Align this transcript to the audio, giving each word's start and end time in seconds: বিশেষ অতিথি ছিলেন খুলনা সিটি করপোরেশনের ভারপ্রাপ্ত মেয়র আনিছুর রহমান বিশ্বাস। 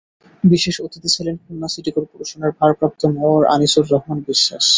বিশেষ 0.43 0.75
অতিথি 0.81 1.09
ছিলেন 1.15 1.35
খুলনা 1.41 1.67
সিটি 1.73 1.91
করপোরেশনের 1.95 2.51
ভারপ্রাপ্ত 2.59 3.01
মেয়র 3.13 3.41
আনিছুর 3.53 3.85
রহমান 3.93 4.19
বিশ্বাস। 4.27 4.65